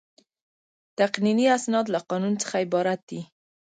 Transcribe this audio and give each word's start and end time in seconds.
تقنیني 0.97 1.45
اسناد 1.57 1.85
له 1.93 1.99
قانون 2.09 2.33
څخه 2.41 2.55
عبارت 2.65 2.99
دي. 3.09 3.21